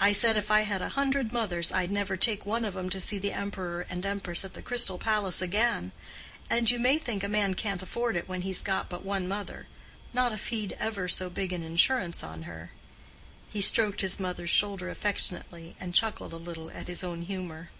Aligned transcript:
I 0.00 0.10
said 0.12 0.36
if 0.36 0.50
I 0.50 0.62
had 0.62 0.82
a 0.82 0.88
hundred 0.88 1.30
mothers 1.32 1.70
I'd 1.70 1.92
never 1.92 2.16
take 2.16 2.44
one 2.44 2.64
of 2.64 2.76
'em 2.76 2.90
to 2.90 3.00
see 3.00 3.18
the 3.18 3.30
Emperor 3.30 3.82
and 3.88 4.04
Empress 4.04 4.44
at 4.44 4.54
the 4.54 4.62
Crystal 4.62 4.98
Palace 4.98 5.40
again; 5.40 5.92
and 6.50 6.68
you 6.68 6.80
may 6.80 6.98
think 6.98 7.22
a 7.22 7.28
man 7.28 7.54
can't 7.54 7.80
afford 7.80 8.16
it 8.16 8.28
when 8.28 8.42
he's 8.42 8.62
got 8.62 8.88
but 8.90 9.04
one 9.04 9.28
mother—not 9.28 10.32
if 10.32 10.48
he'd 10.48 10.72
ever 10.80 11.06
so 11.06 11.30
big 11.30 11.52
an 11.52 11.62
insurance 11.62 12.24
on 12.24 12.42
her." 12.50 12.72
He 13.48 13.60
stroked 13.60 14.00
his 14.00 14.18
mother's 14.18 14.50
shoulder 14.50 14.90
affectionately, 14.90 15.76
and 15.78 15.94
chuckled 15.94 16.32
a 16.32 16.36
little 16.36 16.72
at 16.72 16.88
his 16.88 17.04
own 17.04 17.22
humor. 17.22 17.70